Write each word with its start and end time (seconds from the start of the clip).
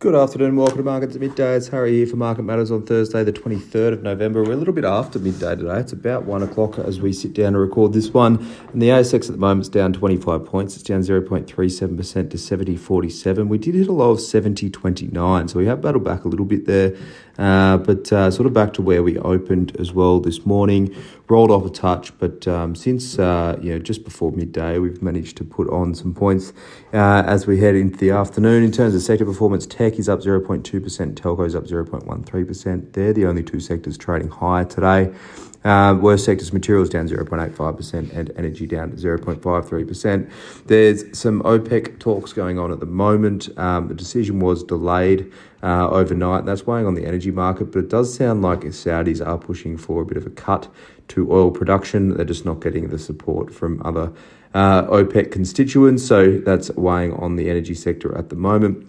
Good 0.00 0.14
afternoon, 0.14 0.56
welcome 0.56 0.78
to 0.78 0.82
Markets 0.82 1.14
at 1.14 1.20
Midday. 1.20 1.56
It's 1.56 1.68
Harry 1.68 1.92
here 1.92 2.06
for 2.06 2.16
Market 2.16 2.44
Matters 2.44 2.70
on 2.70 2.86
Thursday, 2.86 3.22
the 3.22 3.34
23rd 3.34 3.92
of 3.92 4.02
November. 4.02 4.42
We're 4.42 4.54
a 4.54 4.56
little 4.56 4.72
bit 4.72 4.86
after 4.86 5.18
midday 5.18 5.54
today. 5.56 5.78
It's 5.78 5.92
about 5.92 6.24
1 6.24 6.42
o'clock 6.42 6.78
as 6.78 7.02
we 7.02 7.12
sit 7.12 7.34
down 7.34 7.52
to 7.52 7.58
record 7.58 7.92
this 7.92 8.08
one. 8.08 8.38
And 8.72 8.80
the 8.80 8.88
ASX 8.88 9.26
at 9.26 9.32
the 9.32 9.36
moment 9.36 9.66
is 9.66 9.68
down 9.68 9.92
25 9.92 10.46
points. 10.46 10.74
It's 10.74 10.84
down 10.84 11.02
0.37% 11.02 11.46
to 12.30 12.36
70.47. 12.38 13.48
We 13.48 13.58
did 13.58 13.74
hit 13.74 13.88
a 13.88 13.92
low 13.92 14.12
of 14.12 14.20
70.29, 14.20 15.50
so 15.50 15.58
we 15.58 15.66
have 15.66 15.82
battled 15.82 16.04
back 16.04 16.24
a 16.24 16.28
little 16.28 16.46
bit 16.46 16.64
there. 16.64 16.96
Uh, 17.38 17.76
but 17.76 18.10
uh, 18.10 18.30
sort 18.30 18.46
of 18.46 18.54
back 18.54 18.72
to 18.74 18.82
where 18.82 19.02
we 19.02 19.18
opened 19.18 19.76
as 19.78 19.92
well 19.92 20.18
this 20.18 20.46
morning. 20.46 20.94
Rolled 21.30 21.52
off 21.52 21.64
a 21.64 21.70
touch, 21.70 22.18
but 22.18 22.48
um, 22.48 22.74
since 22.74 23.16
uh, 23.16 23.56
you 23.62 23.72
know 23.72 23.78
just 23.78 24.02
before 24.02 24.32
midday, 24.32 24.80
we've 24.80 25.00
managed 25.00 25.36
to 25.36 25.44
put 25.44 25.70
on 25.70 25.94
some 25.94 26.12
points 26.12 26.52
uh, 26.92 27.22
as 27.24 27.46
we 27.46 27.60
head 27.60 27.76
into 27.76 27.96
the 27.98 28.10
afternoon. 28.10 28.64
In 28.64 28.72
terms 28.72 28.96
of 28.96 29.02
sector 29.02 29.24
performance, 29.24 29.64
tech 29.64 30.00
is 30.00 30.08
up 30.08 30.18
0.2%, 30.18 30.64
telco 31.14 31.46
is 31.46 31.54
up 31.54 31.66
0.13%. 31.66 32.92
They're 32.92 33.12
the 33.12 33.26
only 33.26 33.44
two 33.44 33.60
sectors 33.60 33.96
trading 33.96 34.26
higher 34.26 34.64
today. 34.64 35.12
Uh, 35.62 35.94
worst 36.00 36.24
sectors, 36.24 36.54
materials 36.54 36.88
down 36.88 37.06
0.85% 37.06 38.12
and 38.14 38.32
energy 38.36 38.66
down 38.66 38.92
0.53%. 38.92 40.30
There's 40.66 41.18
some 41.18 41.42
OPEC 41.42 41.98
talks 41.98 42.32
going 42.32 42.58
on 42.58 42.72
at 42.72 42.80
the 42.80 42.86
moment. 42.86 43.50
Um, 43.58 43.88
the 43.88 43.94
decision 43.94 44.40
was 44.40 44.64
delayed 44.64 45.30
uh, 45.62 45.90
overnight. 45.90 46.46
That's 46.46 46.66
weighing 46.66 46.86
on 46.86 46.94
the 46.94 47.04
energy 47.04 47.30
market, 47.30 47.72
but 47.72 47.80
it 47.80 47.88
does 47.90 48.14
sound 48.14 48.40
like 48.40 48.60
Saudis 48.60 49.24
are 49.26 49.36
pushing 49.36 49.76
for 49.76 50.00
a 50.00 50.06
bit 50.06 50.16
of 50.16 50.26
a 50.26 50.30
cut 50.30 50.68
to 51.08 51.30
oil 51.30 51.50
production. 51.50 52.16
They're 52.16 52.24
just 52.24 52.46
not 52.46 52.60
getting 52.62 52.88
the 52.88 52.98
support 52.98 53.52
from 53.52 53.82
other 53.84 54.12
uh, 54.54 54.84
OPEC 54.84 55.30
constituents, 55.30 56.06
so 56.06 56.38
that's 56.38 56.70
weighing 56.70 57.12
on 57.14 57.36
the 57.36 57.50
energy 57.50 57.74
sector 57.74 58.16
at 58.16 58.30
the 58.30 58.36
moment. 58.36 58.86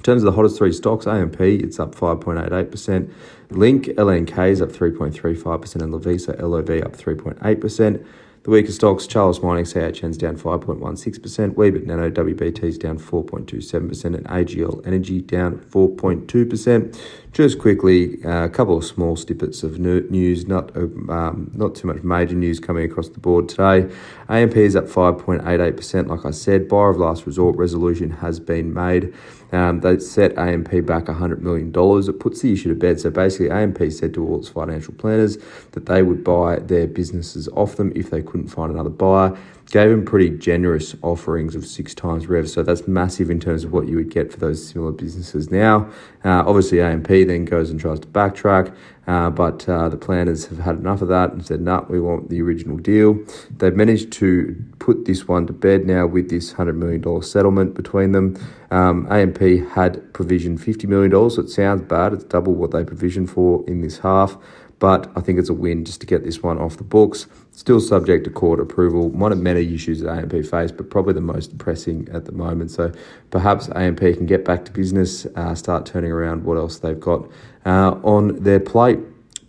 In 0.00 0.04
terms 0.04 0.22
of 0.22 0.32
the 0.32 0.32
hottest 0.32 0.56
three 0.56 0.72
stocks, 0.72 1.06
AMP, 1.06 1.38
it's 1.42 1.78
up 1.78 1.94
5.88%. 1.94 3.12
Link, 3.50 3.84
LNK 3.84 4.50
is 4.50 4.62
up 4.62 4.70
3.35%, 4.70 5.82
and 5.82 5.92
Lovisa, 5.92 6.40
LOV, 6.40 6.70
up 6.82 6.96
3.8%. 6.96 8.06
The 8.42 8.48
weaker 8.48 8.72
stocks, 8.72 9.06
Chalice 9.06 9.42
Mining, 9.42 9.66
CHN's 9.66 10.16
down 10.16 10.38
5.16%, 10.38 11.56
Weebit 11.56 11.84
Nano, 11.84 12.08
WBT's 12.08 12.78
down 12.78 12.98
4.27%, 12.98 14.04
and 14.04 14.26
AGL 14.28 14.86
Energy 14.86 15.20
down 15.20 15.58
4.2%. 15.58 16.98
Just 17.32 17.58
quickly, 17.58 18.24
uh, 18.24 18.44
a 18.44 18.48
couple 18.48 18.78
of 18.78 18.84
small 18.84 19.14
snippets 19.14 19.62
of 19.62 19.78
news, 19.78 20.48
not 20.48 20.74
um, 20.76 21.50
not 21.54 21.76
too 21.76 21.86
much 21.86 22.02
major 22.02 22.34
news 22.34 22.58
coming 22.58 22.90
across 22.90 23.08
the 23.08 23.20
board 23.20 23.48
today. 23.48 23.94
AMP 24.28 24.56
is 24.56 24.74
up 24.74 24.86
5.88%. 24.86 26.08
Like 26.08 26.24
I 26.24 26.32
said, 26.32 26.66
buyer 26.66 26.90
of 26.90 26.96
last 26.96 27.26
resort 27.26 27.56
resolution 27.56 28.10
has 28.10 28.40
been 28.40 28.74
made. 28.74 29.14
Um, 29.52 29.80
they 29.80 29.98
set 29.98 30.36
AMP 30.38 30.86
back 30.86 31.04
$100 31.04 31.40
million. 31.40 31.72
It 31.74 32.20
puts 32.20 32.40
the 32.40 32.52
issue 32.52 32.68
to 32.68 32.74
bed. 32.74 33.00
So 33.00 33.10
basically, 33.10 33.50
AMP 33.50 33.78
said 33.92 34.14
to 34.14 34.26
all 34.26 34.38
its 34.38 34.48
financial 34.48 34.94
planners 34.94 35.38
that 35.72 35.86
they 35.86 36.02
would 36.02 36.24
buy 36.24 36.56
their 36.56 36.86
businesses 36.86 37.48
off 37.48 37.76
them 37.76 37.92
if 37.94 38.10
they 38.10 38.22
couldn't 38.30 38.48
find 38.48 38.72
another 38.72 38.90
buyer 38.90 39.36
gave 39.70 39.90
them 39.90 40.04
pretty 40.04 40.30
generous 40.30 40.96
offerings 41.02 41.54
of 41.54 41.64
six 41.64 41.94
times 41.94 42.26
rev. 42.26 42.48
So 42.50 42.62
that's 42.62 42.88
massive 42.88 43.30
in 43.30 43.38
terms 43.38 43.64
of 43.64 43.72
what 43.72 43.86
you 43.86 43.96
would 43.96 44.10
get 44.10 44.32
for 44.32 44.38
those 44.38 44.66
similar 44.66 44.90
businesses 44.90 45.50
now. 45.50 45.88
Uh, 46.24 46.42
obviously, 46.46 46.80
AMP 46.80 47.06
then 47.06 47.44
goes 47.44 47.70
and 47.70 47.78
tries 47.78 48.00
to 48.00 48.08
backtrack, 48.08 48.74
uh, 49.06 49.30
but 49.30 49.68
uh, 49.68 49.88
the 49.88 49.96
planners 49.96 50.46
have 50.46 50.58
had 50.58 50.76
enough 50.76 51.02
of 51.02 51.08
that 51.08 51.32
and 51.32 51.46
said, 51.46 51.60
no, 51.60 51.76
nah, 51.76 51.86
we 51.88 52.00
want 52.00 52.28
the 52.30 52.42
original 52.42 52.76
deal. 52.76 53.18
They've 53.56 53.74
managed 53.74 54.12
to 54.14 54.56
put 54.80 55.04
this 55.04 55.28
one 55.28 55.46
to 55.46 55.52
bed 55.52 55.86
now 55.86 56.06
with 56.06 56.30
this 56.30 56.54
$100 56.54 56.74
million 56.74 57.22
settlement 57.22 57.74
between 57.74 58.10
them. 58.12 58.36
Um, 58.72 59.06
AMP 59.10 59.38
had 59.72 60.12
provisioned 60.12 60.58
$50 60.58 60.88
million, 60.88 61.12
so 61.30 61.42
it 61.42 61.48
sounds 61.48 61.82
bad. 61.82 62.12
It's 62.12 62.24
double 62.24 62.54
what 62.54 62.72
they 62.72 62.84
provisioned 62.84 63.30
for 63.30 63.64
in 63.68 63.82
this 63.82 63.98
half 63.98 64.36
but 64.80 65.12
I 65.14 65.20
think 65.20 65.38
it's 65.38 65.50
a 65.50 65.54
win 65.54 65.84
just 65.84 66.00
to 66.00 66.06
get 66.06 66.24
this 66.24 66.42
one 66.42 66.58
off 66.58 66.78
the 66.78 66.84
books. 66.84 67.26
Still 67.52 67.80
subject 67.80 68.24
to 68.24 68.30
court 68.30 68.58
approval. 68.58 69.10
One 69.10 69.30
of 69.30 69.38
many 69.38 69.74
issues 69.74 70.00
that 70.00 70.10
AMP 70.10 70.46
face, 70.46 70.72
but 70.72 70.88
probably 70.90 71.12
the 71.12 71.20
most 71.20 71.56
pressing 71.58 72.08
at 72.12 72.24
the 72.24 72.32
moment. 72.32 72.70
So 72.70 72.90
perhaps 73.30 73.68
AMP 73.76 74.00
can 74.00 74.24
get 74.24 74.44
back 74.44 74.64
to 74.64 74.72
business, 74.72 75.26
uh, 75.36 75.54
start 75.54 75.84
turning 75.84 76.10
around 76.10 76.44
what 76.44 76.56
else 76.56 76.78
they've 76.78 76.98
got 76.98 77.28
uh, 77.66 78.00
on 78.02 78.42
their 78.42 78.58
plate. 78.58 78.98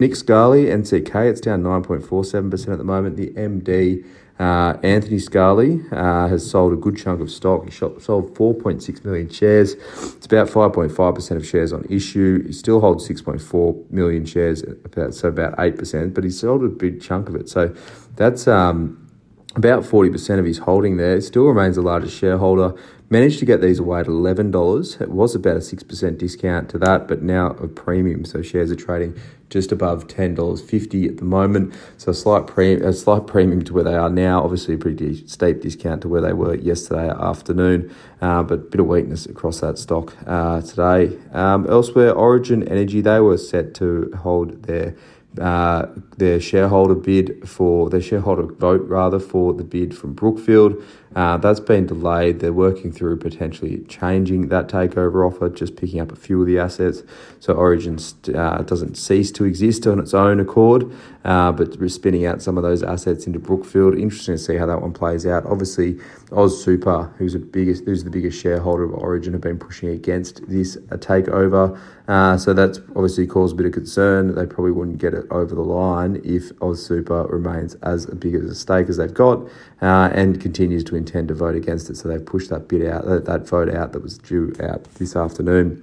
Nick 0.00 0.16
Scali, 0.16 0.64
NCK, 0.64 1.30
it's 1.30 1.42
down 1.42 1.62
9.47% 1.62 2.68
at 2.72 2.78
the 2.78 2.84
moment. 2.84 3.16
The 3.18 3.28
MD 3.32 4.02
uh, 4.38 4.78
Anthony 4.82 5.18
Scali 5.18 5.82
uh, 5.92 6.26
has 6.26 6.50
sold 6.50 6.72
a 6.72 6.76
good 6.76 6.96
chunk 6.96 7.20
of 7.20 7.30
stock. 7.30 7.66
He 7.66 7.70
sold 7.70 8.00
4.6 8.00 9.04
million 9.04 9.28
shares. 9.28 9.74
It's 9.74 10.24
about 10.24 10.48
5.5% 10.48 11.36
of 11.36 11.46
shares 11.46 11.74
on 11.74 11.84
issue. 11.90 12.42
He 12.46 12.52
still 12.54 12.80
holds 12.80 13.06
6.4 13.06 13.90
million 13.90 14.24
shares, 14.24 14.62
about, 14.62 15.12
so 15.12 15.28
about 15.28 15.54
8%, 15.58 16.14
but 16.14 16.24
he 16.24 16.30
sold 16.30 16.64
a 16.64 16.68
big 16.68 17.02
chunk 17.02 17.28
of 17.28 17.34
it. 17.34 17.50
So 17.50 17.74
that's 18.16 18.48
um, 18.48 19.09
about 19.56 19.82
40% 19.82 20.38
of 20.38 20.44
his 20.44 20.58
holding 20.58 20.96
there. 20.96 21.16
It 21.16 21.22
still 21.22 21.44
remains 21.44 21.76
the 21.76 21.82
largest 21.82 22.16
shareholder. 22.16 22.74
Managed 23.08 23.40
to 23.40 23.44
get 23.44 23.60
these 23.60 23.80
away 23.80 24.00
at 24.00 24.06
$11. 24.06 25.00
It 25.00 25.10
was 25.10 25.34
about 25.34 25.56
a 25.56 25.60
6% 25.60 26.18
discount 26.18 26.68
to 26.70 26.78
that, 26.78 27.08
but 27.08 27.22
now 27.22 27.48
a 27.48 27.66
premium. 27.66 28.24
So 28.24 28.42
shares 28.42 28.70
are 28.70 28.76
trading 28.76 29.18
just 29.48 29.72
above 29.72 30.06
$10.50 30.06 31.08
at 31.08 31.16
the 31.16 31.24
moment. 31.24 31.74
So 31.96 32.12
a 32.12 32.14
slight, 32.14 32.46
pre- 32.46 32.80
a 32.80 32.92
slight 32.92 33.26
premium 33.26 33.62
to 33.64 33.74
where 33.74 33.82
they 33.82 33.96
are 33.96 34.08
now. 34.08 34.44
Obviously, 34.44 34.74
a 34.74 34.78
pretty 34.78 35.26
steep 35.26 35.60
discount 35.60 36.02
to 36.02 36.08
where 36.08 36.20
they 36.20 36.32
were 36.32 36.54
yesterday 36.54 37.10
afternoon, 37.10 37.92
uh, 38.20 38.44
but 38.44 38.54
a 38.54 38.58
bit 38.58 38.80
of 38.80 38.86
weakness 38.86 39.26
across 39.26 39.60
that 39.60 39.76
stock 39.76 40.16
uh, 40.26 40.62
today. 40.62 41.18
Um, 41.32 41.68
elsewhere, 41.68 42.14
Origin 42.14 42.66
Energy, 42.68 43.00
they 43.00 43.18
were 43.18 43.38
set 43.38 43.74
to 43.74 44.12
hold 44.22 44.62
their 44.62 44.94
uh, 45.38 45.86
their 46.16 46.40
shareholder 46.40 46.94
bid 46.94 47.48
for 47.48 47.88
their 47.88 48.00
shareholder 48.00 48.42
vote 48.42 48.82
rather 48.88 49.20
for 49.20 49.52
the 49.52 49.64
bid 49.64 49.96
from 49.96 50.12
Brookfield. 50.12 50.82
Uh, 51.14 51.36
that's 51.36 51.58
been 51.58 51.86
delayed. 51.86 52.38
They're 52.38 52.52
working 52.52 52.92
through 52.92 53.16
potentially 53.16 53.78
changing 53.88 54.48
that 54.48 54.68
takeover 54.68 55.26
offer, 55.26 55.48
just 55.48 55.74
picking 55.74 56.00
up 56.00 56.12
a 56.12 56.16
few 56.16 56.40
of 56.40 56.46
the 56.46 56.58
assets. 56.58 57.02
So 57.40 57.54
Origin 57.54 57.98
uh, 58.32 58.62
doesn't 58.62 58.96
cease 58.96 59.32
to 59.32 59.44
exist 59.44 59.86
on 59.88 59.98
its 59.98 60.14
own 60.14 60.38
accord, 60.38 60.92
uh, 61.24 61.50
but 61.50 61.76
we're 61.80 61.88
spinning 61.88 62.26
out 62.26 62.42
some 62.42 62.56
of 62.56 62.62
those 62.62 62.84
assets 62.84 63.26
into 63.26 63.40
Brookfield. 63.40 63.98
Interesting 63.98 64.36
to 64.36 64.38
see 64.38 64.56
how 64.56 64.66
that 64.66 64.80
one 64.80 64.92
plays 64.92 65.26
out. 65.26 65.44
Obviously, 65.46 65.98
Oz 66.30 66.62
Super, 66.62 67.12
who's 67.18 67.32
the 67.32 67.40
biggest, 67.40 67.84
who's 67.86 68.04
the 68.04 68.10
biggest 68.10 68.40
shareholder 68.40 68.84
of 68.84 68.94
Origin, 68.94 69.32
have 69.32 69.42
been 69.42 69.58
pushing 69.58 69.88
against 69.88 70.48
this 70.48 70.76
uh, 70.76 70.96
takeover. 70.96 71.76
Uh, 72.06 72.36
so 72.36 72.52
that's 72.52 72.78
obviously 72.94 73.26
caused 73.26 73.54
a 73.54 73.56
bit 73.56 73.66
of 73.66 73.72
concern. 73.72 74.34
They 74.34 74.46
probably 74.46 74.72
wouldn't 74.72 74.98
get 74.98 75.14
it 75.20 75.26
over 75.30 75.54
the 75.54 75.62
line 75.62 76.20
if 76.24 76.50
Oz 76.60 76.84
Super 76.84 77.24
remains 77.24 77.74
as 77.76 78.06
big 78.06 78.34
as 78.34 78.44
a 78.44 78.54
stake 78.54 78.88
as 78.88 78.96
they've 78.96 79.14
got 79.14 79.46
uh, 79.82 80.10
and 80.12 80.40
continues 80.40 80.84
to 80.84 80.96
intend 80.96 81.28
to 81.28 81.34
vote 81.34 81.54
against 81.54 81.88
it. 81.90 81.96
So 81.96 82.08
they've 82.08 82.24
pushed 82.24 82.50
that 82.50 82.68
bid 82.68 82.86
out, 82.86 83.06
that, 83.06 83.24
that 83.26 83.46
vote 83.46 83.72
out 83.72 83.92
that 83.92 84.02
was 84.02 84.18
due 84.18 84.54
out 84.62 84.84
this 84.94 85.14
afternoon. 85.16 85.82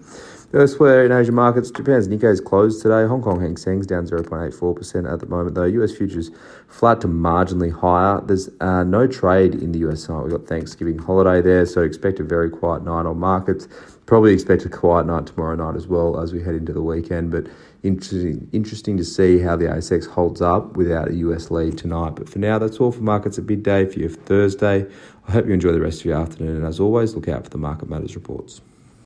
Elsewhere 0.54 1.06
in 1.06 1.12
Asian 1.12 1.36
markets, 1.36 1.70
Japan's 1.70 2.08
Nikkei 2.08 2.32
is 2.32 2.40
closed 2.40 2.82
today. 2.82 3.06
Hong 3.06 3.22
Kong 3.22 3.42
Hang 3.42 3.58
Seng's 3.58 3.86
down 3.86 4.08
0.84% 4.08 5.12
at 5.12 5.20
the 5.20 5.26
moment, 5.26 5.56
though. 5.56 5.66
US 5.66 5.94
futures 5.94 6.32
flat 6.70 7.02
to 7.02 7.10
marginally 7.10 7.70
higher. 7.70 8.22
There's 8.22 8.50
uh, 8.62 8.86
no 8.86 9.08
trade 9.08 9.56
in 9.56 9.74
the 9.74 9.80
US 9.80 10.06
tonight. 10.06 10.22
We've 10.22 10.32
got 10.32 10.48
Thanksgiving 10.48 11.00
holiday 11.00 11.42
there, 11.42 11.66
so 11.66 11.82
expect 11.82 12.22
a 12.22 12.24
very 12.24 12.50
quiet 12.50 12.86
night 12.86 13.06
on 13.06 13.20
markets. 13.20 13.68
Probably 14.06 14.32
expect 14.32 14.64
a 14.64 14.70
quiet 14.70 15.06
night 15.06 15.26
tomorrow 15.26 15.58
night 15.58 15.76
as 15.76 15.86
well 15.86 16.18
as 16.18 16.32
we 16.32 16.42
head 16.42 16.56
into 16.56 16.72
the 16.72 16.82
weekend. 16.82 17.30
But 17.30 17.48
interesting, 17.84 18.48
interesting 18.54 18.96
to 18.96 19.04
see 19.04 19.40
how 19.40 19.58
the 19.58 19.66
ASX 19.66 20.08
holds 20.08 20.42
up 20.42 20.78
without 20.78 21.10
a 21.10 21.16
US 21.16 21.52
lead 21.52 21.78
tonight. 21.78 22.12
But 22.12 22.30
for 22.30 22.40
now, 22.40 22.58
that's 22.58 22.80
all 22.80 22.94
for 22.94 23.02
markets 23.02 23.38
at 23.38 23.44
midday 23.44 23.86
for 23.86 24.00
you 24.00 24.08
Thursday. 24.08 24.86
I 25.28 25.32
hope 25.34 25.46
you 25.46 25.52
enjoy 25.52 25.74
the 25.74 25.82
rest 25.82 26.00
of 26.00 26.06
your 26.06 26.16
afternoon. 26.18 26.56
And 26.56 26.66
as 26.66 26.80
always, 26.80 27.16
look 27.16 27.28
out 27.28 27.44
for 27.44 27.50
the 27.50 27.58
Market 27.58 27.90
Matters 27.90 28.16
reports. 28.16 28.62